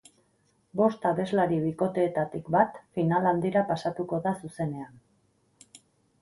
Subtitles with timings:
[0.79, 4.99] Bost abeslari bikoteetatik bat final handira pasatuko da zuzenean.